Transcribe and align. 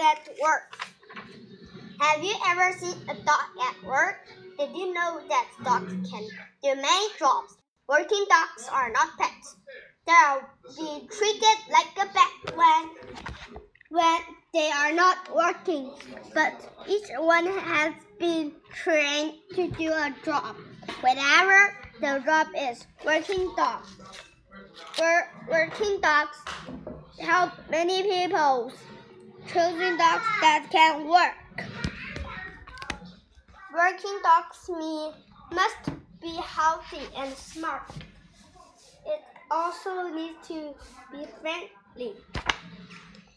at 0.00 0.28
work. 0.42 0.86
Have 2.00 2.24
you 2.24 2.34
ever 2.48 2.78
seen 2.78 2.96
a 3.08 3.14
dog 3.14 3.48
at 3.62 3.84
work? 3.86 4.16
Did 4.58 4.70
you 4.74 4.92
know 4.92 5.20
that 5.28 5.48
dogs 5.64 5.92
can 6.10 6.22
do 6.62 6.74
many 6.74 7.08
jobs? 7.18 7.56
Working 7.88 8.24
dogs 8.28 8.68
are 8.72 8.90
not 8.90 9.08
pets. 9.18 9.56
They'll 10.06 10.42
be 10.76 11.06
treated 11.08 11.58
like 11.70 11.92
a 11.96 12.06
pet 12.08 12.56
when 12.56 12.90
when 13.90 14.20
they 14.54 14.70
are 14.70 14.92
not 14.92 15.34
working, 15.34 15.92
but 16.34 16.54
each 16.88 17.08
one 17.18 17.46
has 17.46 17.92
been 18.18 18.52
trained 18.72 19.34
to 19.54 19.68
do 19.72 19.92
a 19.92 20.14
job. 20.24 20.56
Whatever 21.00 21.76
the 22.00 22.22
job 22.24 22.46
is, 22.56 22.86
working 23.04 23.52
dogs. 23.56 23.90
Working 25.48 26.00
dogs 26.00 26.36
help 27.18 27.52
many 27.68 28.02
people 28.02 28.72
choosing 29.46 29.96
dogs 29.96 30.24
that 30.40 30.66
can 30.70 31.08
work. 31.08 31.68
Working 33.74 34.18
dogs 34.22 34.68
mean 34.68 35.12
must 35.52 35.90
be 36.20 36.34
healthy 36.36 37.06
and 37.16 37.32
smart. 37.34 37.90
It 39.06 39.20
also 39.50 40.08
needs 40.08 40.46
to 40.48 40.74
be 41.12 41.24
friendly. 41.40 42.16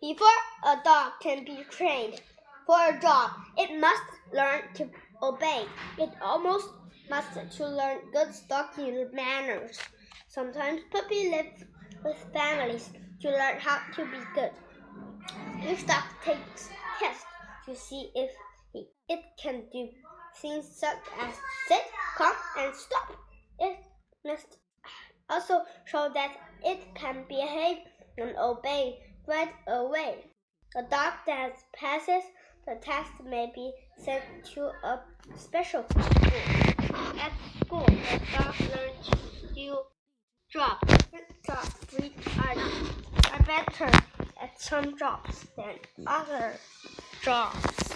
Before 0.00 0.40
a 0.64 0.76
dog 0.84 1.12
can 1.20 1.44
be 1.44 1.64
trained 1.70 2.20
for 2.66 2.76
a 2.76 3.00
job, 3.00 3.30
it 3.56 3.80
must 3.80 4.02
learn 4.32 4.62
to 4.74 4.88
obey. 5.22 5.64
It 5.98 6.10
almost 6.20 6.68
must 7.08 7.34
to 7.56 7.66
learn 7.66 7.98
good 8.12 8.34
stalking 8.34 9.08
manners. 9.12 9.78
Sometimes 10.28 10.82
puppy 10.90 11.30
live 11.30 11.64
with 12.04 12.16
families 12.32 12.90
to 13.20 13.30
learn 13.30 13.58
how 13.58 13.80
to 13.94 14.04
be 14.04 14.18
good. 14.34 14.50
Dog 15.86 16.02
takes 16.24 16.70
tests 16.98 17.24
to 17.66 17.76
see 17.76 18.10
if 18.14 18.30
he, 18.72 18.88
it 19.08 19.20
can 19.40 19.62
do 19.72 19.88
things 20.40 20.66
such 20.72 20.98
as 21.20 21.34
sit, 21.68 21.82
come, 22.16 22.34
and 22.58 22.74
stop. 22.74 23.12
It 23.60 23.78
must 24.24 24.58
also 25.28 25.62
show 25.84 26.10
that 26.12 26.32
it 26.64 26.80
can 26.94 27.24
behave 27.28 27.78
and 28.18 28.36
obey 28.36 28.98
right 29.26 29.52
away. 29.68 30.24
A 30.76 30.82
dog 30.82 31.12
that 31.26 31.52
passes 31.74 32.24
the 32.66 32.76
test 32.80 33.12
may 33.24 33.52
be 33.54 33.72
sent 33.98 34.22
to 34.54 34.72
a 34.82 35.00
special 35.36 35.84
school. 35.88 36.02
At 37.20 37.32
school, 37.64 37.86
the 37.86 38.20
dog 38.36 38.54
learns 38.60 39.08
to 39.08 39.54
do 39.54 39.78
jobs. 40.50 40.96
Jobs 41.46 41.74
which 41.96 42.12
are, 42.38 42.56
are 43.32 43.42
better 43.44 43.90
at 44.40 44.45
some 44.58 44.96
jobs 44.98 45.46
than 45.56 45.76
other 46.06 46.54
jobs. 47.22 47.94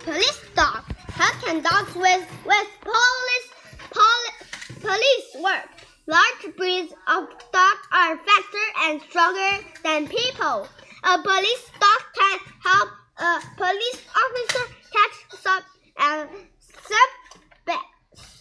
Police 0.00 0.40
dog. 0.54 0.84
How 1.08 1.32
can 1.44 1.62
dogs 1.62 1.94
with, 1.94 2.26
with 2.44 2.68
police, 2.80 3.48
poli, 3.90 4.80
police 4.80 5.42
work? 5.42 5.68
Large 6.06 6.56
breeds 6.56 6.92
of 7.06 7.28
dogs 7.52 7.84
are 7.92 8.16
faster 8.16 8.66
and 8.84 9.02
stronger 9.02 9.64
than 9.84 10.08
people. 10.08 10.66
A 11.04 11.18
police 11.22 11.70
dog 11.78 12.02
can 12.18 12.38
help 12.64 12.88
a 13.18 13.40
police 13.56 14.02
officer 14.16 14.74
catch 14.92 15.16
uh, 15.32 15.36
sub 15.36 15.62
and 15.98 16.28
suspect 16.60 17.88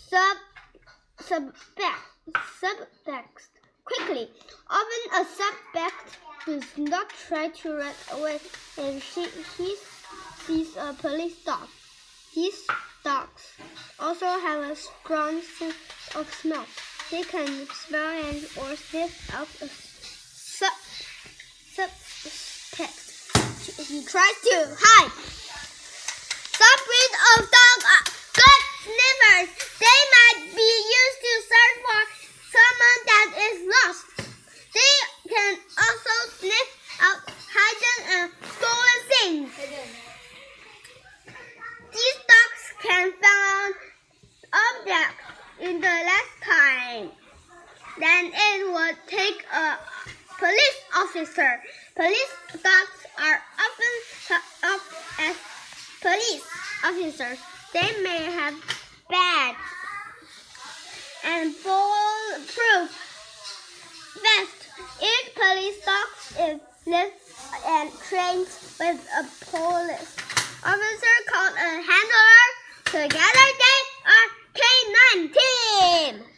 sub 0.09 0.37
suspect 1.19 2.07
suspects 2.59 3.49
quickly. 3.83 4.29
Often 4.69 5.21
a 5.21 5.25
suspect 5.25 6.17
does 6.47 6.77
not 6.77 7.09
try 7.09 7.49
to 7.49 7.73
run 7.75 7.93
away 8.13 8.39
if 8.77 9.03
she, 9.03 9.27
he 9.57 9.75
sees 10.45 10.77
a 10.77 10.93
police 10.93 11.35
dog. 11.43 11.67
These 12.33 12.65
dogs 13.03 13.51
also 13.99 14.25
have 14.25 14.63
a 14.71 14.75
strong 14.75 15.41
sense 15.41 15.75
of 16.15 16.33
smell. 16.33 16.65
They 17.11 17.23
can 17.23 17.67
smell 17.67 18.23
and 18.23 18.37
or 18.37 18.77
sniff 18.77 19.29
out 19.35 19.49
a 19.61 19.67
suspect. 20.57 20.87
He 23.89 24.05
tries 24.05 24.39
to 24.47 24.75
hide. 24.79 25.11
Some 26.59 26.79
breeds 26.87 27.17
of 27.35 27.41
dogs 27.51 27.85
the 45.81 45.87
last 45.87 46.35
time. 46.41 47.09
Then 47.99 48.31
it 48.33 48.73
would 48.73 48.97
take 49.07 49.45
a 49.53 49.77
police 50.39 50.79
officer. 50.95 51.61
Police 51.95 52.33
dogs 52.51 52.99
are 53.19 53.41
often 53.65 53.93
thought 54.27 54.73
of 54.73 54.81
as 55.19 55.35
police 56.01 56.45
officers. 56.83 57.39
They 57.73 58.01
may 58.01 58.23
have 58.31 58.55
badges 59.09 59.57
and 61.25 61.55
bulletproof 61.63 62.89
vests. 64.21 64.67
Each 65.01 65.35
police 65.35 65.79
dog 65.85 66.07
is 66.49 66.59
lit 66.85 67.13
and 67.65 67.91
trained 68.09 68.49
with 68.79 68.99
a 69.19 69.23
police 69.45 70.15
officer 70.63 71.15
called 71.31 71.55
a 71.55 71.81
handler. 71.81 72.47
Together. 72.85 73.36